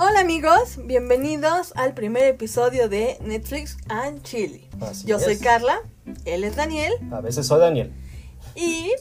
Hola 0.00 0.20
amigos, 0.20 0.78
bienvenidos 0.84 1.72
al 1.74 1.92
primer 1.92 2.22
episodio 2.22 2.88
de 2.88 3.18
Netflix 3.20 3.76
and 3.88 4.22
Chili. 4.22 4.68
Así 4.80 5.08
Yo 5.08 5.18
soy. 5.18 5.38
Carla, 5.38 5.80
él 6.24 6.44
es 6.44 6.54
Daniel 6.54 6.92
A 7.10 7.20
veces 7.20 7.48
soy 7.48 7.58
Daniel. 7.58 7.90
y 8.54 8.92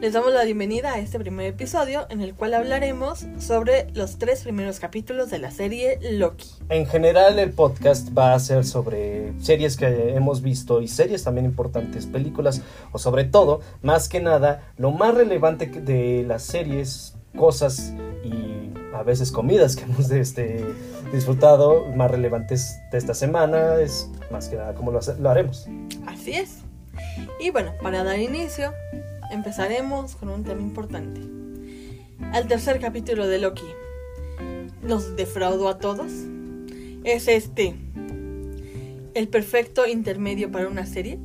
les 0.00 0.12
damos 0.12 0.32
la 0.32 0.44
bienvenida 0.44 0.92
a 0.92 1.00
este 1.00 1.18
primer 1.18 1.46
episodio 1.46 2.06
en 2.10 2.20
el 2.20 2.36
cual 2.36 2.54
hablaremos 2.54 3.26
sobre 3.40 3.90
los 3.92 4.18
tres 4.18 4.44
primeros 4.44 4.78
capítulos 4.78 5.30
de 5.30 5.40
la 5.40 5.50
serie 5.50 5.98
Loki. 6.12 6.48
En 6.68 6.86
general 6.86 7.36
el 7.40 7.50
podcast 7.50 8.16
va 8.16 8.32
a 8.32 8.38
ser 8.38 8.64
sobre 8.64 9.32
series 9.40 9.76
que 9.76 10.14
hemos 10.14 10.42
visto 10.42 10.80
y 10.80 10.86
series 10.86 11.24
también 11.24 11.44
importantes, 11.44 12.06
películas 12.06 12.62
o 12.92 12.98
sobre 13.00 13.24
todo, 13.24 13.62
más 13.82 14.08
que 14.08 14.20
nada, 14.20 14.72
lo 14.76 14.92
más 14.92 15.12
relevante 15.12 15.66
de 15.66 16.22
las 16.22 16.44
series, 16.44 17.16
cosas 17.36 17.92
y 18.22 18.69
a 19.00 19.02
veces 19.02 19.32
comidas 19.32 19.76
que 19.76 19.84
hemos 19.90 20.10
este, 20.10 20.64
disfrutado, 21.12 21.86
más 21.96 22.10
relevantes 22.10 22.78
de 22.92 22.98
esta 22.98 23.14
semana, 23.14 23.80
es 23.80 24.08
más 24.30 24.48
que 24.48 24.56
nada 24.56 24.74
como 24.74 24.92
lo, 24.92 24.98
hace- 24.98 25.16
lo 25.18 25.30
haremos. 25.30 25.66
Así 26.06 26.32
es. 26.32 26.58
Y 27.40 27.50
bueno, 27.50 27.72
para 27.82 28.04
dar 28.04 28.18
inicio, 28.20 28.72
empezaremos 29.30 30.16
con 30.16 30.28
un 30.28 30.44
tema 30.44 30.60
importante. 30.60 31.20
Al 32.32 32.46
tercer 32.46 32.78
capítulo 32.78 33.26
de 33.26 33.38
Loki. 33.38 33.64
¿Nos 34.82 35.16
defraudó 35.16 35.68
a 35.68 35.78
todos? 35.78 36.10
¿Es 37.04 37.28
este 37.28 37.74
el 39.14 39.28
perfecto 39.28 39.86
intermedio 39.86 40.50
para 40.52 40.68
una 40.68 40.86
serie? 40.86 41.18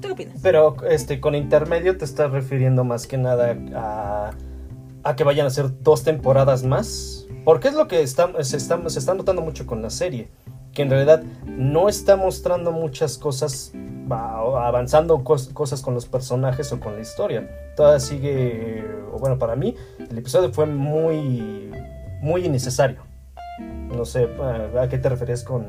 ¿Tú 0.00 0.08
qué 0.08 0.12
opinas? 0.12 0.38
Pero 0.42 0.76
este, 0.88 1.20
con 1.20 1.34
intermedio 1.34 1.96
te 1.96 2.04
estás 2.04 2.30
refiriendo 2.30 2.84
más 2.84 3.06
que 3.06 3.16
nada 3.16 3.56
a, 3.74 4.32
a 5.08 5.16
que 5.16 5.24
vayan 5.24 5.46
a 5.46 5.50
ser 5.50 5.82
dos 5.82 6.02
temporadas 6.02 6.62
más. 6.64 7.26
Porque 7.44 7.68
es 7.68 7.74
lo 7.74 7.86
que 7.86 8.04
se, 8.06 8.16
está, 8.56 9.14
notando 9.14 9.40
mucho 9.42 9.66
con 9.66 9.80
la 9.82 9.90
serie. 9.90 10.28
Que 10.72 10.82
en 10.82 10.90
realidad 10.90 11.22
no 11.46 11.88
está 11.88 12.16
mostrando 12.16 12.72
muchas 12.72 13.16
cosas, 13.16 13.72
va, 14.10 14.36
avanzando 14.66 15.18
cos- 15.24 15.52
cosas 15.52 15.80
con 15.80 15.94
los 15.94 16.06
personajes 16.06 16.72
o 16.72 16.80
con 16.80 16.96
la 16.96 17.00
historia. 17.00 17.48
Todavía 17.76 18.00
sigue, 18.00 18.84
bueno, 19.18 19.38
para 19.38 19.56
mí 19.56 19.74
el 20.10 20.18
episodio 20.18 20.52
fue 20.52 20.66
muy, 20.66 21.70
muy 22.20 22.44
innecesario. 22.44 22.98
No 23.60 24.04
sé, 24.04 24.28
¿a 24.78 24.88
qué 24.88 24.98
te 24.98 25.08
referías 25.08 25.42
con 25.44 25.64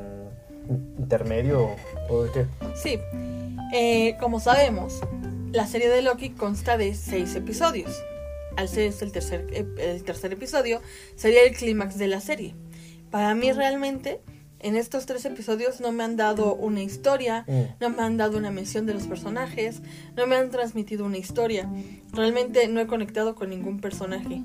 intermedio 0.97 1.69
o, 2.09 2.13
o 2.13 2.23
de 2.23 2.31
qué? 2.31 2.45
Sí, 2.75 2.99
eh, 3.73 4.17
como 4.19 4.39
sabemos, 4.41 4.99
la 5.53 5.67
serie 5.67 5.89
de 5.89 6.01
Loki 6.01 6.31
consta 6.31 6.77
de 6.77 6.93
seis 6.95 7.35
episodios. 7.35 7.91
Al 8.57 8.67
ser 8.67 8.83
este 8.87 9.05
el 9.05 9.11
tercer, 9.11 9.47
ep- 9.51 9.79
el 9.79 10.03
tercer 10.03 10.33
episodio, 10.33 10.81
sería 11.15 11.43
el 11.43 11.55
clímax 11.55 11.97
de 11.97 12.07
la 12.07 12.19
serie. 12.19 12.55
Para 13.11 13.33
mí 13.35 13.51
realmente, 13.53 14.19
en 14.59 14.75
estos 14.75 15.05
tres 15.05 15.23
episodios 15.25 15.79
no 15.79 15.91
me 15.91 16.03
han 16.03 16.15
dado 16.17 16.55
una 16.55 16.81
historia, 16.81 17.45
Mm. 17.47 17.61
no 17.79 17.89
me 17.91 18.01
han 18.01 18.17
dado 18.17 18.37
una 18.39 18.49
mención 18.51 18.87
de 18.87 18.95
los 18.95 19.03
personajes, 19.03 19.81
no 20.15 20.25
me 20.25 20.35
han 20.35 20.49
transmitido 20.49 21.05
una 21.05 21.17
historia. 21.17 21.69
Realmente 22.11 22.67
no 22.67 22.79
he 22.81 22.87
conectado 22.87 23.35
con 23.35 23.51
ningún 23.51 23.79
personaje. 23.79 24.41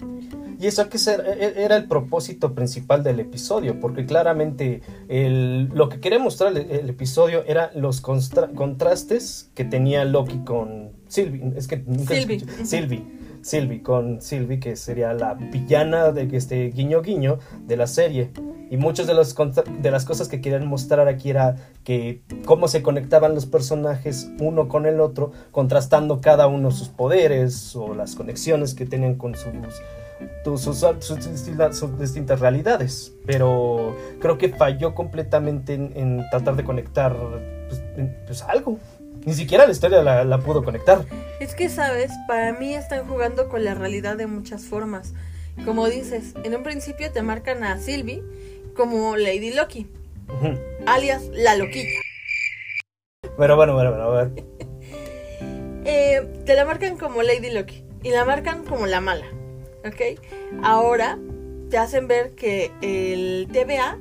Y 0.60 0.66
eso 0.66 0.82
que 0.90 0.98
ser, 0.98 1.24
e- 1.40 1.64
era 1.64 1.76
el 1.76 1.88
propósito 1.88 2.54
principal 2.54 3.02
del 3.02 3.18
episodio, 3.20 3.80
porque 3.80 4.04
claramente 4.04 4.82
el- 5.08 5.68
lo 5.72 5.88
que 5.88 5.98
quería 6.00 6.18
mostrar 6.18 6.54
el, 6.54 6.70
el 6.70 6.90
episodio 6.90 7.42
era 7.46 7.70
los 7.74 8.02
contrastes 8.02 9.50
que 9.54 9.64
tenía 9.64 10.04
Loki 10.04 10.38
con 10.44 10.92
Sylvie. 11.08 11.52
Es 11.56 11.66
que 11.66 11.78
nunca 11.78 12.14
Sylvie. 12.14 12.44
Sylvie. 12.64 13.02
Sylvie, 13.42 13.82
con 13.82 14.20
Sylvie, 14.20 14.60
que 14.60 14.76
sería 14.76 15.12
la 15.12 15.34
villana 15.34 16.12
de 16.12 16.28
este 16.36 16.70
guiño 16.70 17.02
guiño 17.02 17.38
de 17.66 17.76
la 17.76 17.86
serie. 17.86 18.30
Y 18.70 18.78
muchas 18.78 19.06
de, 19.06 19.14
de 19.14 19.90
las 19.90 20.04
cosas 20.04 20.28
que 20.28 20.40
querían 20.40 20.66
mostrar 20.66 21.06
aquí 21.08 21.28
era 21.30 21.56
que 21.84 22.22
cómo 22.46 22.68
se 22.68 22.82
conectaban 22.82 23.34
los 23.34 23.44
personajes 23.44 24.30
uno 24.40 24.68
con 24.68 24.86
el 24.86 25.00
otro, 25.00 25.32
contrastando 25.50 26.20
cada 26.20 26.46
uno 26.46 26.70
sus 26.70 26.88
poderes 26.88 27.76
o 27.76 27.94
las 27.94 28.14
conexiones 28.14 28.74
que 28.74 28.86
tenían 28.86 29.16
con 29.16 29.34
sus 29.34 29.52
sus, 30.44 30.78
sus 31.00 31.98
distintas- 31.98 32.40
realidades. 32.40 33.12
Pero 33.26 33.94
creo 34.20 34.38
que 34.38 34.48
falló 34.50 34.94
completamente 34.94 35.74
en, 35.74 35.92
en 35.94 36.24
tratar 36.30 36.56
de 36.56 36.64
conectar 36.64 37.14
pues, 37.68 37.82
pues, 38.26 38.42
algo. 38.42 38.78
Ni 39.24 39.34
siquiera 39.34 39.66
la 39.66 39.72
historia 39.72 40.02
la, 40.02 40.24
la 40.24 40.38
pudo 40.38 40.64
conectar. 40.64 41.04
Es 41.40 41.54
que, 41.54 41.68
sabes, 41.68 42.10
para 42.26 42.52
mí 42.52 42.74
están 42.74 43.06
jugando 43.06 43.48
con 43.48 43.64
la 43.64 43.74
realidad 43.74 44.16
de 44.16 44.26
muchas 44.26 44.64
formas. 44.64 45.14
Como 45.64 45.88
dices, 45.88 46.34
en 46.44 46.54
un 46.54 46.62
principio 46.62 47.12
te 47.12 47.22
marcan 47.22 47.62
a 47.62 47.78
Sylvie 47.78 48.22
como 48.74 49.16
Lady 49.16 49.52
Loki, 49.52 49.86
alias 50.86 51.24
la 51.32 51.56
loquilla. 51.56 52.00
Pero 53.36 53.56
bueno, 53.56 53.74
bueno, 53.74 53.90
bueno, 53.90 54.04
a 54.04 54.24
ver. 54.24 54.44
Eh, 55.84 56.22
te 56.46 56.54
la 56.54 56.64
marcan 56.64 56.96
como 56.96 57.24
Lady 57.24 57.50
Loki 57.50 57.84
y 58.04 58.10
la 58.10 58.24
marcan 58.24 58.64
como 58.64 58.86
la 58.86 59.00
mala, 59.00 59.26
¿ok? 59.84 60.16
Ahora 60.62 61.18
te 61.70 61.76
hacen 61.76 62.06
ver 62.06 62.36
que 62.36 62.70
el 62.82 63.48
TVA 63.50 63.98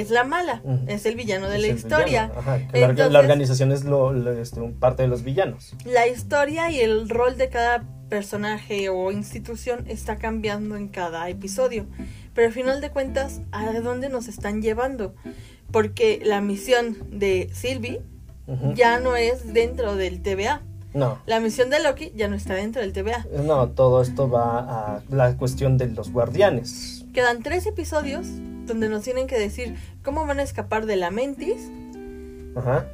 es 0.00 0.10
la 0.10 0.24
mala, 0.24 0.62
es 0.86 1.06
el 1.06 1.16
villano 1.16 1.48
de 1.48 1.56
Es 1.56 1.62
la 1.62 1.68
historia. 1.68 2.32
ajá, 2.36 2.58
la, 2.72 2.78
Entonces- 2.78 3.12
la 3.12 3.18
organización 3.18 3.72
es 3.72 3.84
lo, 3.84 4.12
lo- 4.12 4.32
este, 4.32 4.60
parte 4.78 5.02
de 5.02 5.08
los 5.08 5.22
villanos. 5.24 5.74
La 5.84 6.06
historia 6.06 6.70
y 6.70 6.80
el 6.80 7.08
rol 7.08 7.36
de 7.36 7.48
cada 7.48 7.84
personaje 8.08 8.88
o 8.88 9.10
institución 9.10 9.84
está 9.88 10.16
cambiando 10.16 10.76
en 10.76 10.88
cada 10.88 11.28
episodio. 11.28 11.86
Pero 12.34 12.48
al 12.48 12.52
final 12.52 12.80
de 12.80 12.90
cuentas, 12.90 13.40
¿a 13.52 13.72
dónde 13.80 14.08
nos 14.08 14.28
están 14.28 14.60
llevando? 14.62 15.14
Porque 15.70 16.20
la 16.24 16.40
misión 16.40 16.96
de 17.10 17.50
Sylvie 17.52 18.00
ya 18.74 19.00
no 19.00 19.16
es 19.16 19.52
dentro 19.54 19.96
del 19.96 20.20
TVA. 20.22 20.62
No. 20.92 21.18
La 21.26 21.40
misión 21.40 21.70
de 21.70 21.82
Loki 21.82 22.12
ya 22.14 22.28
no 22.28 22.36
está 22.36 22.54
dentro 22.54 22.80
del 22.82 22.92
TVA. 22.92 23.26
No, 23.44 23.68
todo 23.70 24.00
esto 24.02 24.28
va 24.30 24.58
a 24.96 25.02
la 25.10 25.36
cuestión 25.36 25.76
de 25.78 25.88
los 25.88 26.12
guardianes. 26.12 27.04
Quedan 27.12 27.42
tres 27.42 27.66
episodios 27.66 28.26
donde 28.66 28.88
nos 28.88 29.02
tienen 29.02 29.26
que 29.26 29.38
decir 29.38 29.74
cómo 30.02 30.26
van 30.26 30.38
a 30.38 30.42
escapar 30.42 30.86
de 30.86 30.96
la 30.96 31.10
Mentis, 31.10 31.70
Ajá. 32.56 32.86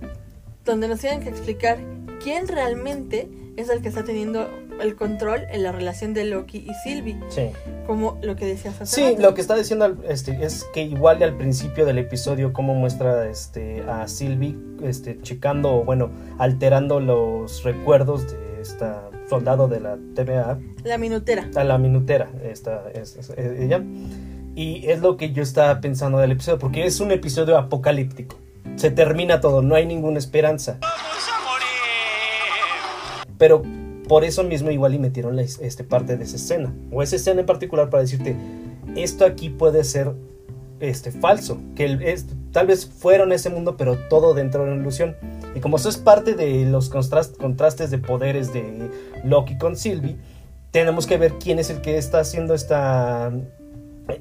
donde 0.64 0.88
nos 0.88 1.00
tienen 1.00 1.20
que 1.20 1.28
explicar 1.28 1.78
quién 2.22 2.48
realmente 2.48 3.28
es 3.56 3.68
el 3.68 3.82
que 3.82 3.88
está 3.88 4.04
teniendo 4.04 4.48
el 4.80 4.96
control 4.96 5.40
en 5.50 5.62
la 5.62 5.72
relación 5.72 6.14
de 6.14 6.24
Loki 6.24 6.58
y 6.66 6.72
Sylvie, 6.82 7.18
Sí. 7.28 7.50
como 7.86 8.18
lo 8.22 8.34
que 8.36 8.46
decías 8.46 8.80
hace 8.80 8.94
Sí, 8.96 9.10
rato. 9.10 9.20
lo 9.22 9.34
que 9.34 9.42
está 9.42 9.54
diciendo 9.54 9.94
este, 10.08 10.42
es 10.42 10.64
que 10.72 10.82
igual 10.82 11.22
al 11.22 11.36
principio 11.36 11.84
del 11.84 11.98
episodio 11.98 12.54
cómo 12.54 12.74
muestra 12.74 13.28
este, 13.28 13.82
a 13.82 14.08
Sylvie 14.08 14.56
este, 14.82 15.20
checando 15.20 15.74
o 15.74 15.84
bueno, 15.84 16.10
alterando 16.38 16.98
los 16.98 17.62
recuerdos 17.62 18.30
de 18.32 18.62
esta 18.62 19.02
soldado 19.28 19.68
de 19.68 19.80
la 19.80 19.98
TVA 20.14 20.58
La 20.82 20.96
minutera. 20.96 21.46
a 21.54 21.62
la 21.64 21.76
minutera, 21.76 22.30
esta, 22.42 22.90
es, 22.94 23.16
es- 23.16 23.30
es 23.30 23.60
ella. 23.60 23.82
Y 24.54 24.86
es 24.88 25.00
lo 25.00 25.16
que 25.16 25.32
yo 25.32 25.42
estaba 25.42 25.80
pensando 25.80 26.18
del 26.18 26.32
episodio, 26.32 26.58
porque 26.58 26.84
es 26.84 27.00
un 27.00 27.12
episodio 27.12 27.56
apocalíptico. 27.56 28.36
Se 28.76 28.90
termina 28.90 29.40
todo, 29.40 29.62
no 29.62 29.74
hay 29.74 29.86
ninguna 29.86 30.18
esperanza. 30.18 30.78
Pero 33.38 33.62
por 34.08 34.24
eso 34.24 34.42
mismo 34.42 34.70
igual 34.70 34.94
y 34.94 34.98
metieron 34.98 35.36
la, 35.36 35.42
este, 35.42 35.84
parte 35.84 36.16
de 36.16 36.24
esa 36.24 36.36
escena. 36.36 36.74
O 36.92 37.02
esa 37.02 37.16
escena 37.16 37.40
en 37.40 37.46
particular 37.46 37.88
para 37.90 38.02
decirte, 38.02 38.36
esto 38.96 39.24
aquí 39.24 39.50
puede 39.50 39.84
ser 39.84 40.12
este, 40.80 41.12
falso. 41.12 41.58
Que 41.76 41.84
el- 41.86 42.02
es- 42.02 42.26
tal 42.52 42.66
vez 42.66 42.86
fueron 42.86 43.32
ese 43.32 43.50
mundo, 43.50 43.76
pero 43.76 43.96
todo 44.08 44.34
dentro 44.34 44.64
de 44.64 44.72
una 44.72 44.80
ilusión. 44.80 45.16
Y 45.54 45.60
como 45.60 45.76
eso 45.76 45.88
es 45.88 45.96
parte 45.96 46.34
de 46.34 46.64
los 46.66 46.90
contrast- 46.92 47.36
contrastes 47.36 47.90
de 47.90 47.98
poderes 47.98 48.52
de 48.52 48.90
Loki 49.24 49.56
con 49.58 49.76
Sylvie, 49.76 50.16
tenemos 50.70 51.06
que 51.06 51.16
ver 51.18 51.34
quién 51.42 51.58
es 51.58 51.70
el 51.70 51.80
que 51.80 51.98
está 51.98 52.20
haciendo 52.20 52.54
esta, 52.54 53.32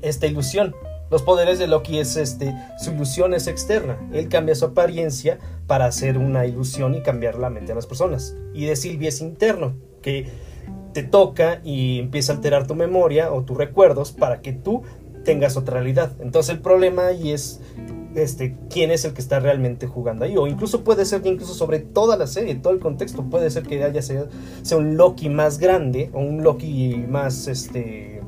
esta 0.02 0.28
ilusión. 0.28 0.76
Los 1.10 1.24
poderes 1.24 1.58
de 1.58 1.68
Loki 1.68 1.98
es 1.98 2.18
este, 2.18 2.54
su 2.78 2.92
ilusión 2.92 3.34
es 3.34 3.48
externa. 3.48 3.98
Él 4.14 4.30
cambia 4.30 4.54
su 4.54 4.66
apariencia 4.66 5.40
para 5.66 5.86
hacer 5.86 6.18
una 6.18 6.46
ilusión 6.46 6.94
y 6.94 7.02
cambiar 7.02 7.40
la 7.40 7.50
mente 7.50 7.70
de 7.70 7.76
las 7.76 7.88
personas. 7.88 8.36
Y 8.54 8.66
de 8.66 8.76
Sylvie 8.76 9.08
es 9.08 9.22
interno, 9.22 9.74
que 10.02 10.28
te 10.94 11.04
toca 11.04 11.62
y 11.64 12.00
empieza 12.00 12.34
a 12.34 12.36
alterar 12.36 12.68
tu 12.68 12.76
memoria 12.76 13.32
o 13.32 13.44
tus 13.44 13.58
recuerdos 13.58 14.12
para 14.12 14.42
que 14.42 14.54
tú 14.54 14.84
tengas 15.24 15.58
otra 15.58 15.76
realidad. 15.76 16.14
Entonces 16.20 16.56
el 16.56 16.62
problema 16.62 17.08
ahí 17.08 17.32
es 17.32 17.60
este, 18.16 18.56
quién 18.70 18.92
es 18.92 19.06
el 19.06 19.14
que 19.14 19.22
está 19.22 19.40
realmente 19.40 19.88
jugando 19.88 20.26
ahí. 20.26 20.38
O 20.38 20.48
incluso 20.48 20.84
puede 20.84 21.06
ser 21.06 21.22
que 21.22 21.30
incluso 21.30 21.54
sobre 21.54 21.80
toda 21.80 22.18
la 22.18 22.28
serie, 22.28 22.56
todo 22.56 22.74
el 22.74 22.80
contexto, 22.80 23.24
puede 23.24 23.50
ser 23.50 23.64
que 23.64 23.84
haya 23.84 24.02
sea, 24.02 24.26
sea 24.62 24.78
un 24.78 24.98
Loki 24.98 25.30
más 25.30 25.60
grande 25.60 26.10
o 26.14 26.20
un 26.20 26.44
Loki 26.44 27.06
más 27.08 27.48
este 27.48 28.19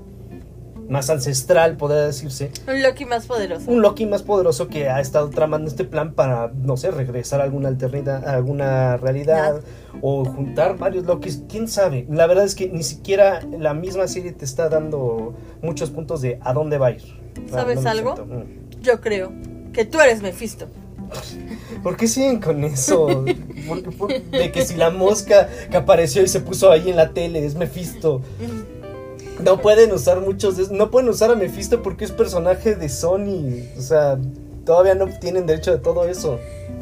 más 0.91 1.09
ancestral, 1.09 1.77
podría 1.77 2.01
decirse. 2.01 2.51
Un 2.67 2.81
Loki 2.83 3.05
más 3.05 3.25
poderoso. 3.25 3.71
Un 3.71 3.81
Loki 3.81 4.05
más 4.05 4.23
poderoso 4.23 4.67
que 4.67 4.89
ha 4.89 4.99
estado 4.99 5.29
tramando 5.29 5.69
este 5.69 5.85
plan 5.85 6.13
para, 6.13 6.51
no 6.53 6.75
sé, 6.75 6.91
regresar 6.91 7.39
a 7.39 7.45
alguna 7.45 7.69
alternidad, 7.69 8.27
a 8.27 8.33
alguna 8.33 8.97
realidad 8.97 9.61
o 10.01 10.25
juntar 10.25 10.77
varios 10.77 11.05
Lokis, 11.05 11.43
quién 11.47 11.69
sabe. 11.69 12.05
La 12.09 12.27
verdad 12.27 12.43
es 12.43 12.55
que 12.55 12.67
ni 12.69 12.83
siquiera 12.83 13.39
la 13.57 13.73
misma 13.73 14.07
serie 14.09 14.33
te 14.33 14.43
está 14.43 14.67
dando 14.67 15.33
muchos 15.61 15.89
puntos 15.91 16.21
de 16.21 16.39
a 16.41 16.51
dónde 16.51 16.77
va 16.77 16.87
a 16.87 16.91
ir. 16.91 17.03
¿Sabes 17.49 17.77
No 17.77 17.81
me 17.83 17.89
algo? 17.89 18.15
mm. 18.25 18.81
Yo 18.81 18.99
creo 18.99 19.31
que 19.71 19.85
tú 19.85 19.99
eres 20.01 20.21
Mephisto. 20.21 20.67
¿Por 21.83 21.95
qué 21.97 22.07
siguen 22.07 22.39
con 22.41 22.63
eso? 22.65 23.25
¿Por 23.67 23.81
qué- 23.83 23.91
por- 23.91 24.21
de 24.21 24.51
que 24.51 24.65
si 24.65 24.75
la 24.75 24.89
mosca 24.89 25.47
que 25.69 25.77
apareció 25.77 26.21
y 26.23 26.27
se 26.27 26.41
puso 26.41 26.69
ahí 26.71 26.89
en 26.89 26.95
la 26.97 27.11
tele 27.13 27.45
es 27.45 27.55
Mephisto. 27.55 28.21
No 29.39 29.61
pueden 29.61 29.91
usar 29.91 30.19
muchos 30.21 30.57
de 30.57 30.75
No 30.75 30.91
pueden 30.91 31.09
usar 31.09 31.31
a 31.31 31.35
Mephisto 31.35 31.81
porque 31.81 32.05
es 32.05 32.11
personaje 32.11 32.75
de 32.75 32.89
Sony. 32.89 33.63
O 33.77 33.81
sea, 33.81 34.17
todavía 34.65 34.95
no 34.95 35.07
tienen 35.19 35.45
derecho 35.45 35.71
de 35.71 35.77
todo 35.79 36.05
eso. 36.05 36.39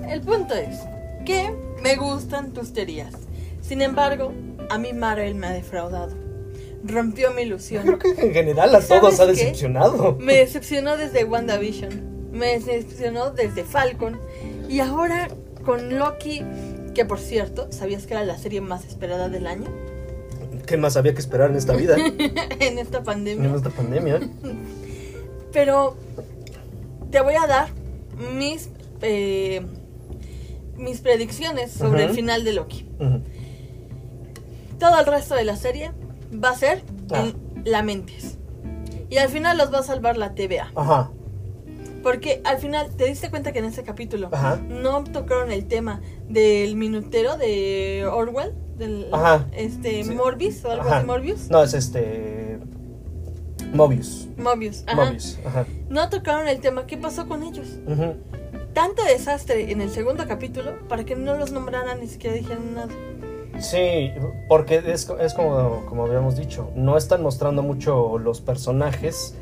El 0.10 0.22
punto 0.22 0.54
es 0.56 0.78
que 1.25 1.54
me 1.81 1.96
gustan 1.96 2.51
tus 2.51 2.74
teorías. 2.74 3.13
Sin 3.62 3.81
embargo, 3.81 4.31
a 4.69 4.78
mí 4.78 4.94
Marvel 4.94 5.36
me 5.36 5.48
ha 5.48 5.51
defraudado. 5.51 6.13
Rompió 6.84 7.31
mi 7.31 7.44
ilusión. 7.44 7.84
Creo 7.84 8.00
que 8.00 8.10
en 8.22 8.34
general 8.34 8.74
a 8.74 8.80
todos 8.80 9.16
¿Sabes 9.16 9.19
ha 9.19 9.25
qué? 9.25 9.31
decepcionado. 9.46 10.16
Me 10.19 10.36
decepcionó 10.36 10.98
desde 10.98 11.24
WandaVision. 11.25 12.31
Me 12.31 12.57
decepcionó 12.60 13.31
desde 13.31 13.63
Falcon. 13.63 14.19
Y 14.69 14.80
ahora 14.80 15.28
con 15.66 15.98
Loki, 15.98 16.42
que 16.96 17.06
por 17.06 17.19
cierto, 17.19 17.68
¿sabías 17.72 18.06
que 18.06 18.13
era 18.13 18.24
la 18.24 18.38
serie 18.38 18.62
más 18.62 18.86
esperada 18.86 19.30
del 19.30 19.46
año? 19.48 19.68
¿Qué 20.69 20.77
más 20.77 20.95
había 20.98 21.13
que 21.16 21.19
esperar 21.19 21.50
en 21.50 21.56
esta 21.57 21.74
vida? 21.75 21.95
en 22.60 22.77
esta 22.77 23.01
pandemia. 23.04 23.50
en 23.50 23.56
esta 23.56 23.71
pandemia. 23.71 24.19
Pero 25.51 25.98
te 27.10 27.21
voy 27.21 27.33
a 27.33 27.48
dar 27.48 27.69
mis 28.38 28.69
eh, 29.01 29.66
mis 30.77 31.01
predicciones 31.01 31.71
sobre 31.71 32.04
el 32.04 32.12
final 32.12 32.44
de 32.44 32.54
Loki. 32.54 32.86
Todo 34.80 35.00
el 35.00 35.06
resto 35.07 35.33
de 35.33 35.44
la 35.44 35.56
serie 35.56 35.92
va 36.31 36.51
a 36.51 36.56
ser 36.56 36.83
Ah. 37.12 37.25
en 37.25 37.65
Lamentes. 37.65 38.38
Y 39.10 39.18
al 39.18 39.30
final 39.30 39.57
los 39.57 39.74
va 39.74 39.80
a 39.80 39.83
salvar 39.83 40.18
la 40.18 40.36
TVA. 40.36 40.72
Ajá. 40.75 41.10
Porque 42.04 42.42
al 42.46 42.57
final 42.60 42.90
te 42.96 43.06
diste 43.06 43.30
cuenta 43.30 43.51
que 43.51 43.60
en 43.60 43.66
ese 43.66 43.84
capítulo 43.84 44.30
Ajá. 44.31 44.57
no 44.68 45.04
tocaron 45.04 45.51
el 45.51 45.66
tema 45.68 46.01
del 46.28 46.75
minutero 46.75 47.38
de 47.38 48.07
Orwell, 48.12 48.54
del 48.78 49.07
Ajá. 49.12 49.48
este 49.54 50.04
Sí. 50.04 50.12
Morbius 50.12 50.63
o 50.66 50.72
algo 50.72 50.84
Ajá. 50.88 50.98
así, 51.00 51.06
Morbius. 51.07 51.50
No, 51.50 51.63
es 51.63 51.74
este. 51.74 52.60
Mobius. 53.74 54.28
Mobius, 54.38 54.84
ajá. 54.88 55.06
Mobius. 55.06 55.38
Ajá. 55.46 55.66
No 55.90 56.10
tocaron 56.10 56.48
el 56.48 56.60
tema, 56.60 56.88
¿qué 56.88 56.98
pasó 56.98 57.28
con 57.28 57.44
ellos? 57.44 57.68
Tanto 58.74 59.04
desastre 59.04 59.72
en 59.72 59.81
el 59.81 59.90
segundo 59.90 60.25
capítulo 60.28 60.72
para 60.88 61.04
que 61.04 61.16
no 61.16 61.36
los 61.38 61.51
nombraran 61.51 62.00
ni 62.00 62.07
siquiera 62.07 62.36
dijeran 62.36 62.74
nada. 62.75 62.88
Sí, 63.60 64.12
porque 64.48 64.81
es, 64.86 65.10
es 65.19 65.34
como, 65.34 65.86
como 65.88 66.06
habíamos 66.06 66.38
dicho, 66.38 66.72
no 66.75 66.96
están 66.98 67.22
mostrando 67.22 67.62
mucho 67.62 68.18
los 68.18 68.40
personajes 68.42 69.36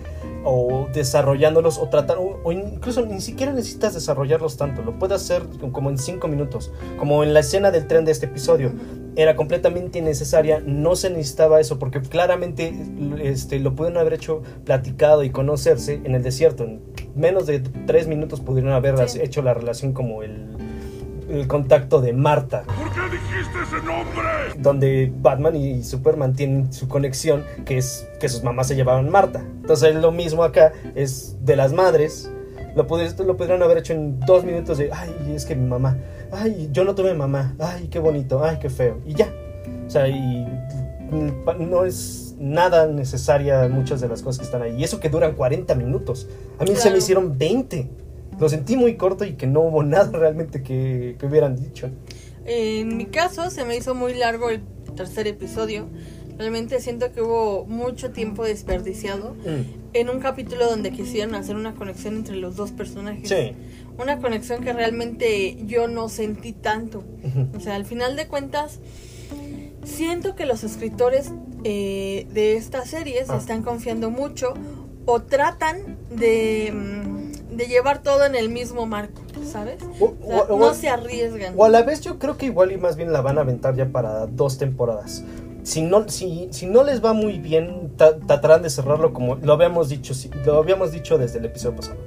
o 0.49 0.87
desarrollándolos 0.93 1.77
o 1.77 1.89
tratar, 1.89 2.17
o, 2.17 2.39
o 2.43 2.51
incluso 2.51 3.05
ni 3.05 3.19
siquiera 3.21 3.51
necesitas 3.51 3.93
desarrollarlos 3.93 4.55
tanto, 4.57 4.81
lo 4.81 4.97
puedes 4.97 5.21
hacer 5.21 5.43
como 5.71 5.89
en 5.89 5.97
cinco 5.97 6.27
minutos, 6.27 6.71
como 6.97 7.23
en 7.23 7.33
la 7.33 7.41
escena 7.41 7.69
del 7.69 7.85
tren 7.87 8.05
de 8.05 8.11
este 8.13 8.27
episodio. 8.27 8.71
Era 9.17 9.35
completamente 9.35 9.99
innecesaria, 9.99 10.61
no 10.65 10.95
se 10.95 11.09
necesitaba 11.09 11.59
eso, 11.59 11.79
porque 11.79 12.01
claramente 12.01 12.73
este, 13.21 13.59
lo 13.59 13.75
pudieron 13.75 13.97
haber 13.99 14.13
hecho 14.13 14.41
platicado 14.63 15.23
y 15.23 15.31
conocerse 15.31 15.99
en 16.03 16.15
el 16.15 16.23
desierto. 16.23 16.63
En 16.63 16.81
menos 17.15 17.45
de 17.47 17.59
tres 17.85 18.07
minutos 18.07 18.39
pudieron 18.39 18.71
haber 18.71 19.09
Sí. 19.09 19.19
hecho 19.21 19.41
la 19.41 19.53
relación 19.53 19.91
como 19.93 20.21
el, 20.23 20.47
el 21.29 21.47
contacto 21.47 21.99
de 21.99 22.13
Marta 22.13 22.63
¿Por 22.63 22.91
qué 22.93 23.06
ese 23.63 23.77
nombre? 23.85 24.27
donde 24.59 25.11
Batman 25.21 25.55
y 25.55 25.83
Superman 25.83 26.33
tienen 26.33 26.71
su 26.73 26.87
conexión, 26.87 27.43
que 27.65 27.77
es 27.77 28.07
que 28.19 28.27
sus 28.29 28.43
mamás 28.43 28.67
se 28.67 28.75
llevaban 28.75 29.09
Marta. 29.09 29.39
Entonces 29.61 29.95
lo 29.95 30.11
mismo 30.11 30.43
acá, 30.43 30.73
es 30.95 31.35
de 31.43 31.55
las 31.55 31.73
madres. 31.73 32.29
Lo, 32.75 32.87
pudi- 32.87 33.15
lo 33.25 33.35
pudieron 33.37 33.61
haber 33.63 33.77
hecho 33.79 33.93
en 33.93 34.19
dos 34.21 34.43
minutos 34.43 34.77
de, 34.77 34.91
ay, 34.91 35.11
es 35.35 35.45
que 35.45 35.55
mi 35.55 35.67
mamá, 35.67 35.97
ay, 36.31 36.69
yo 36.71 36.83
no 36.83 36.93
tuve 36.95 37.13
mamá, 37.13 37.55
ay, 37.59 37.87
qué 37.89 37.99
bonito, 37.99 38.43
ay, 38.43 38.57
qué 38.59 38.69
feo, 38.69 38.97
y 39.05 39.13
ya. 39.13 39.31
O 39.87 39.89
sea, 39.89 40.07
y 40.07 40.45
no 41.59 41.85
es 41.85 42.35
nada 42.39 42.87
necesaria 42.87 43.67
muchas 43.67 44.01
de 44.01 44.07
las 44.07 44.21
cosas 44.21 44.39
que 44.39 44.45
están 44.45 44.61
ahí. 44.61 44.75
Y 44.79 44.83
eso 44.83 44.99
que 44.99 45.09
duran 45.09 45.33
40 45.33 45.73
minutos. 45.75 46.27
A 46.59 46.63
mí 46.63 46.69
se 46.69 46.75
Claro. 46.75 46.91
me 46.91 46.97
hicieron 46.97 47.37
20. 47.37 47.89
Lo 48.39 48.49
sentí 48.49 48.75
muy 48.77 48.95
corto 48.95 49.25
y 49.25 49.33
que 49.33 49.47
no 49.47 49.61
hubo 49.61 49.81
nada 49.83 50.11
realmente 50.11 50.61
que, 50.61 51.15
que 51.19 51.25
hubieran 51.25 51.55
dicho. 51.55 51.89
En 52.47 52.95
mi 52.97 53.05
caso 53.05 53.49
se 53.49 53.65
me 53.65 53.75
hizo 53.75 53.93
muy 53.93 54.13
largo 54.13 54.49
el 54.49 54.61
tercer 54.95 55.27
episodio. 55.27 55.87
Realmente 56.37 56.79
siento 56.79 57.11
que 57.11 57.21
hubo 57.21 57.65
mucho 57.65 58.11
tiempo 58.11 58.43
desperdiciado 58.45 59.35
en 59.93 60.09
un 60.09 60.19
capítulo 60.19 60.69
donde 60.69 60.91
quisieron 60.91 61.33
hacer 61.35 61.55
una 61.55 61.73
conexión 61.75 62.15
entre 62.15 62.35
los 62.35 62.55
dos 62.55 62.71
personajes. 62.71 63.27
Sí. 63.27 63.53
Una 63.97 64.19
conexión 64.19 64.63
que 64.63 64.71
realmente 64.71 65.57
yo 65.65 65.87
no 65.87 66.07
sentí 66.09 66.53
tanto. 66.53 67.03
O 67.55 67.59
sea, 67.59 67.75
al 67.75 67.85
final 67.85 68.15
de 68.15 68.27
cuentas, 68.27 68.79
siento 69.83 70.35
que 70.35 70.45
los 70.45 70.63
escritores 70.63 71.31
eh, 71.63 72.27
de 72.33 72.55
esta 72.55 72.85
serie 72.85 73.25
se 73.25 73.31
Ah. 73.33 73.37
están 73.37 73.63
confiando 73.63 74.11
mucho 74.11 74.53
o 75.05 75.23
tratan 75.23 75.97
de, 76.15 76.71
mm, 76.71 77.16
de 77.57 77.67
llevar 77.67 78.01
todo 78.03 78.23
en 78.25 78.35
el 78.35 78.49
mismo 78.49 78.85
marco, 78.85 79.21
¿sabes? 79.43 79.77
O- 79.99 80.05
O 80.05 80.27
sea, 80.27 80.37
o- 80.43 80.55
o- 80.55 80.59
no 80.59 80.73
se 80.73 80.89
arriesgan. 80.89 81.53
O 81.57 81.65
a 81.65 81.69
la 81.69 81.81
vez 81.83 82.01
yo 82.01 82.19
creo 82.19 82.37
que 82.37 82.45
igual 82.45 82.71
y 82.71 82.77
más 82.77 82.95
bien 82.95 83.11
la 83.11 83.21
van 83.21 83.37
a 83.37 83.41
aventar 83.41 83.75
ya 83.75 83.87
para 83.87 84.27
dos 84.27 84.57
temporadas. 84.57 85.23
Si 85.63 85.81
no, 85.81 86.07
si, 86.07 86.47
si 86.51 86.65
no 86.65 86.83
les 86.83 87.03
va 87.03 87.11
muy 87.13 87.39
bien, 87.39 87.91
tra- 87.97 88.25
tratarán 88.25 88.61
de 88.61 88.69
cerrarlo 88.69 89.11
como 89.13 89.35
lo 89.35 89.51
habíamos 89.53 89.89
dicho, 89.89 90.13
lo 90.45 90.57
habíamos 90.59 90.91
dicho 90.93 91.17
desde 91.17 91.39
el 91.39 91.45
episodio 91.45 91.75
pasado. 91.75 91.97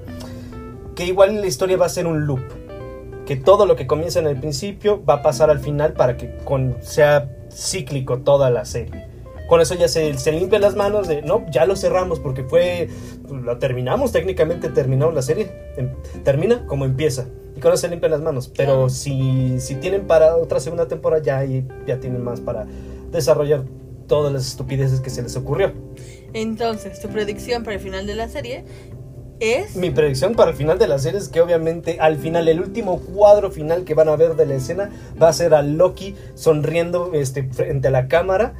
Que 0.94 1.04
igual 1.04 1.40
la 1.40 1.46
historia 1.46 1.76
va 1.76 1.86
a 1.86 1.90
ser 1.90 2.06
un 2.06 2.26
loop. 2.26 2.40
Que 3.26 3.36
todo 3.36 3.66
lo 3.66 3.76
que 3.76 3.86
comienza 3.86 4.18
en 4.18 4.26
el 4.26 4.40
principio 4.40 5.04
va 5.04 5.14
a 5.14 5.22
pasar 5.22 5.50
al 5.50 5.60
final 5.60 5.92
para 5.92 6.16
que 6.16 6.36
con, 6.44 6.76
sea 6.80 7.28
cíclico 7.52 8.18
toda 8.20 8.48
la 8.50 8.64
serie. 8.64 9.06
Con 9.50 9.60
eso 9.60 9.74
ya 9.74 9.88
se, 9.88 10.16
se 10.16 10.30
limpia 10.30 10.60
las 10.60 10.76
manos 10.76 11.08
de, 11.08 11.22
no, 11.22 11.44
ya 11.50 11.66
lo 11.66 11.74
cerramos 11.74 12.20
porque 12.20 12.44
fue, 12.44 12.88
lo 13.28 13.58
terminamos, 13.58 14.12
técnicamente 14.12 14.68
terminamos 14.68 15.12
la 15.12 15.22
serie. 15.22 15.50
Em- 15.76 15.90
termina 16.22 16.64
como 16.68 16.84
empieza. 16.84 17.26
Y 17.56 17.60
con 17.60 17.72
eso 17.72 17.80
se 17.80 17.88
limpian 17.88 18.12
las 18.12 18.20
manos. 18.20 18.48
Pero 18.56 18.88
si, 18.88 19.58
si 19.58 19.74
tienen 19.74 20.06
para 20.06 20.36
otra 20.36 20.60
segunda 20.60 20.86
temporada, 20.86 21.20
ya, 21.20 21.44
ya 21.84 21.98
tienen 21.98 22.22
más 22.22 22.40
para 22.40 22.64
desarrollar 23.10 23.64
todas 24.06 24.32
las 24.32 24.46
estupideces 24.46 25.00
que 25.00 25.10
se 25.10 25.20
les 25.20 25.34
ocurrió. 25.34 25.72
Entonces, 26.32 27.00
tu 27.00 27.08
predicción 27.08 27.64
para 27.64 27.74
el 27.74 27.82
final 27.82 28.06
de 28.06 28.14
la 28.14 28.28
serie 28.28 28.64
es... 29.40 29.74
Mi 29.74 29.90
predicción 29.90 30.36
para 30.36 30.52
el 30.52 30.56
final 30.56 30.78
de 30.78 30.86
la 30.86 31.00
serie 31.00 31.18
es 31.18 31.28
que 31.28 31.40
obviamente 31.40 31.98
al 31.98 32.18
final, 32.18 32.46
el 32.46 32.60
último 32.60 33.00
cuadro 33.00 33.50
final 33.50 33.82
que 33.82 33.94
van 33.94 34.10
a 34.10 34.14
ver 34.14 34.36
de 34.36 34.46
la 34.46 34.54
escena 34.54 34.90
va 35.20 35.28
a 35.28 35.32
ser 35.32 35.54
a 35.54 35.62
Loki 35.62 36.14
sonriendo 36.36 37.10
este, 37.14 37.42
frente 37.52 37.88
a 37.88 37.90
la 37.90 38.06
cámara 38.06 38.54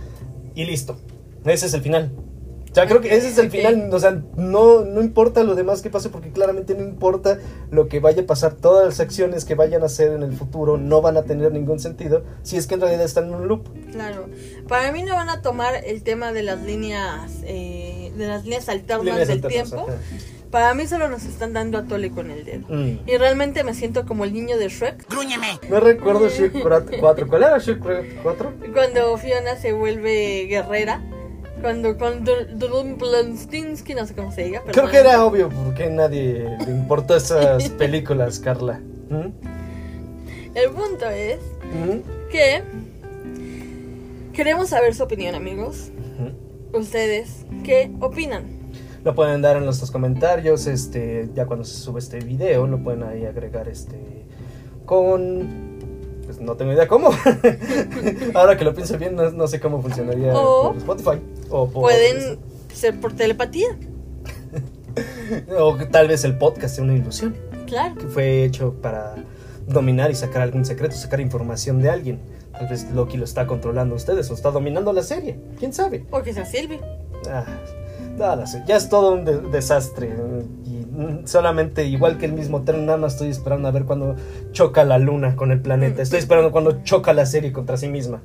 y 0.55 0.65
listo. 0.65 0.97
Ese 1.45 1.67
es 1.67 1.75
el 1.75 1.83
final. 1.83 2.13
O 2.71 2.75
sea, 2.75 2.87
creo 2.87 3.01
que 3.01 3.13
ese 3.17 3.29
es 3.29 3.39
el 3.39 3.51
final. 3.51 3.91
O 3.93 3.99
sea, 3.99 4.23
no, 4.37 4.85
no 4.85 5.01
importa 5.03 5.43
lo 5.43 5.57
demás 5.57 5.83
que 5.83 5.91
pase 5.91 6.09
porque 6.09 6.31
claramente 6.31 6.75
no 6.77 6.85
importa 6.85 7.41
lo 7.73 7.89
que 7.89 7.99
vaya 7.99 8.23
a 8.23 8.27
pasar. 8.27 8.55
Todas 8.55 8.87
las 8.87 9.01
acciones 9.01 9.45
que 9.45 9.57
vayan 9.57 9.83
a 9.83 9.87
hacer 9.87 10.13
en 10.13 10.23
el 10.23 10.33
futuro 10.33 10.77
no 10.79 11.03
van 11.03 11.17
a 11.17 11.23
tener 11.25 11.51
ningún 11.53 11.81
sentido 11.81 12.23
si 12.45 12.57
es 12.57 12.69
que 12.69 12.75
en 12.75 12.83
realidad 12.83 13.05
están 13.05 13.27
en 13.27 13.35
un 13.35 13.49
loop. 13.49 13.67
Claro. 13.91 14.27
Para 14.69 14.93
mí 14.93 15.03
no 15.03 15.15
van 15.17 15.31
a 15.31 15.43
tomar 15.43 15.83
el 15.85 16.05
tema 16.05 16.33
de 16.33 16.45
las 16.45 16.63
líneas... 16.63 17.33
eh, 17.43 18.13
de 18.17 18.29
las 18.29 18.45
líneas 18.45 18.69
alternas 18.69 19.05
Líneas 19.05 19.29
del 19.29 19.39
alternas, 19.45 19.71
tiempo. 19.71 19.89
ajá. 19.89 19.99
Para 20.51 20.75
mí 20.75 20.87
solo 20.87 21.09
nos 21.09 21.25
están 21.25 21.53
dando 21.53 21.79
a 21.79 21.85
tole 21.85 22.11
con 22.11 22.31
el 22.31 22.45
dedo. 22.45 22.67
Mm. 22.69 23.09
Y 23.09 23.17
realmente 23.19 23.63
me 23.63 23.73
siento 23.73 24.05
como 24.05 24.25
el 24.25 24.33
niño 24.33 24.59
de 24.59 24.69
Shrek. 24.69 25.07
No 25.69 25.79
recuerdo 25.79 26.29
Shrek 26.29 26.61
4. 26.61 27.29
¿Cuál 27.29 27.43
era 27.43 27.59
Shrek 27.59 28.23
4? 28.23 28.53
Cuando 28.73 29.17
Fiona 29.17 29.57
se 29.57 29.73
vuelve 29.73 30.47
guerrera. 30.49 31.01
Cuando 31.63 31.97
con 31.99 32.25
Dulumplanstinski, 32.25 33.95
no 33.95 34.07
sé 34.07 34.15
cómo 34.15 34.33
se 34.33 34.45
diga. 34.45 34.61
Creo 34.63 34.73
perdón. 34.73 34.91
que 34.91 34.97
era 34.97 35.25
obvio 35.25 35.51
porque 35.51 35.91
nadie 35.91 36.49
le 36.67 36.71
importó 36.71 37.15
esas 37.17 37.69
películas, 37.79 38.41
Carla. 38.41 38.81
¿Mm? 39.11 39.27
El 40.55 40.71
punto 40.71 41.09
es 41.11 41.39
¿Mm? 41.65 42.31
que 42.31 42.63
queremos 44.33 44.71
saber 44.71 44.95
su 44.95 45.03
opinión, 45.03 45.35
amigos. 45.35 45.91
¿Mm? 46.19 46.77
Ustedes, 46.77 47.45
¿qué 47.63 47.91
opinan? 48.01 48.60
Lo 49.05 49.15
pueden 49.15 49.41
dar 49.43 49.57
en 49.57 49.65
nuestros 49.65 49.91
comentarios, 49.91 50.67
este, 50.67 51.31
ya 51.35 51.47
cuando 51.47 51.65
se 51.65 51.77
sube 51.79 52.01
este 52.01 52.19
video, 52.21 52.67
lo 52.67 52.83
pueden 52.83 53.03
ahí 53.03 53.25
agregar 53.25 53.69
este 53.69 54.27
con 54.85 55.71
pues 56.25 56.41
no 56.41 56.57
tengo 56.57 56.73
idea 56.73 56.87
cómo. 56.87 57.11
Ahora 58.35 58.57
que 58.57 58.65
lo 58.65 58.75
pienso 58.75 58.97
bien, 58.99 59.17
no, 59.17 59.31
no 59.31 59.49
sé 59.49 59.59
cómo 59.59 59.83
funcionaría 59.83 60.33
O- 60.35 60.69
por 60.69 60.77
Spotify 60.77 61.23
o 61.51 61.69
por 61.69 61.83
Pueden 61.83 62.39
ser 62.73 63.01
por 63.01 63.13
telepatía. 63.13 63.69
o 65.59 65.77
tal 65.91 66.09
vez 66.09 66.25
el 66.25 66.37
podcast 66.39 66.77
sea 66.77 66.85
una 66.85 66.95
ilusión. 66.95 67.37
Claro. 67.67 67.95
Que 67.97 68.07
fue 68.07 68.45
hecho 68.45 68.75
para 68.81 69.15
dominar 69.67 70.11
y 70.11 70.15
sacar 70.15 70.43
algún 70.43 70.65
secreto, 70.65 70.95
sacar 70.97 71.21
información 71.21 71.81
de 71.81 71.91
alguien. 71.91 72.21
Tal 72.53 72.69
vez 72.69 72.91
Loki 72.93 73.17
lo 73.17 73.25
está 73.25 73.47
controlando 73.47 73.95
a 73.95 73.97
ustedes 73.97 74.31
o 74.31 74.35
está 74.35 74.51
dominando 74.51 74.93
la 74.93 75.03
serie. 75.03 75.39
¿Quién 75.59 75.73
sabe? 75.73 76.05
O 76.11 76.23
que 76.23 76.33
sea 76.35 76.45
Sylvie. 76.45 76.81
Ah, 77.29 77.45
no, 78.21 78.37
la 78.37 78.47
sé, 78.47 78.63
ya 78.67 78.77
es 78.77 78.89
todo 78.89 79.13
un 79.15 79.25
de- 79.25 79.41
desastre. 79.41 80.11
Y 80.65 81.27
solamente, 81.27 81.85
igual 81.87 82.19
que 82.19 82.27
el 82.27 82.33
mismo 82.35 82.63
tren, 82.63 82.87
nada 82.87 82.99
más 82.99 83.15
estoy 83.15 83.29
esperando 83.31 83.67
a 83.69 83.71
ver 83.71 83.85
cuando 83.85 84.15
choca 84.53 84.85
la 84.85 84.99
luna 84.99 85.35
con 85.37 85.51
el 85.51 85.61
planeta. 85.61 86.03
Estoy 86.03 86.19
esperando 86.19 86.53
cuando 86.53 86.83
choca 86.85 87.13
la 87.13 87.27
serie 87.27 87.53
contra 87.53 87.77
sí 87.77 87.89
misma. 87.89 88.23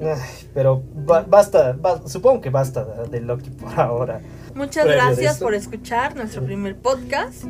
Ay, 0.00 0.48
pero 0.52 0.82
ba- 1.06 1.24
basta, 1.26 1.72
ba- 1.72 2.02
supongo 2.06 2.40
que 2.42 2.50
basta 2.50 2.84
de, 3.10 3.20
Loki 3.20 3.50
por 3.50 3.78
ahora. 3.80 4.20
Muchas 4.54 4.84
Previo 4.84 5.02
gracias 5.02 5.38
por 5.38 5.54
escuchar 5.54 6.14
nuestro 6.16 6.44
primer 6.44 6.76
podcast. 6.76 7.44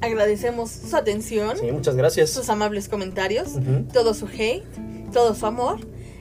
Agradecemos 0.00 0.70
su 0.70 0.94
atención, 0.96 1.56
Sí, 1.56 1.72
muchas 1.72 1.96
gracias. 1.96 2.30
sus 2.30 2.48
amables 2.48 2.88
comentarios, 2.88 3.54
todo 3.92 4.14
su 4.14 4.26
hate, 4.26 4.64
todo 5.12 5.34
su 5.34 5.46
amor. 5.46 5.80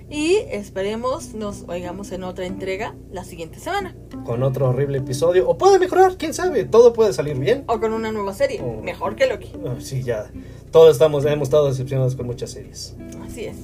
Y 0.09 0.35
esperemos 0.51 1.33
nos 1.33 1.63
oigamos 1.67 2.11
en 2.11 2.23
otra 2.23 2.45
entrega 2.45 2.95
la 3.11 3.23
siguiente 3.23 3.59
semana. 3.59 3.95
Con 4.23 4.43
otro 4.43 4.69
horrible 4.69 4.99
episodio. 4.99 5.49
O 5.49 5.57
puede 5.57 5.79
mejorar, 5.79 6.17
quién 6.17 6.33
sabe. 6.33 6.63
Todo 6.63 6.93
puede 6.93 7.11
salir 7.13 7.37
bien. 7.37 7.63
O 7.67 7.79
con 7.79 7.91
una 7.93 8.11
nueva 8.11 8.33
serie, 8.33 8.61
Oh. 8.63 8.81
mejor 8.83 9.15
que 9.15 9.25
Loki. 9.27 9.51
Ah, 9.65 9.75
sí, 9.79 10.03
ya. 10.03 10.31
Todos 10.71 10.91
estamos, 10.93 11.25
hemos 11.25 11.47
estado 11.47 11.67
decepcionados 11.67 12.15
con 12.15 12.27
muchas 12.27 12.51
series. 12.51 12.95
Así 13.27 13.45
es. 13.45 13.57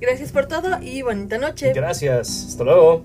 Gracias 0.00 0.32
por 0.32 0.46
todo 0.46 0.82
y 0.82 1.02
bonita 1.02 1.38
noche. 1.38 1.72
Gracias. 1.72 2.46
Hasta 2.48 2.64
luego. 2.64 3.04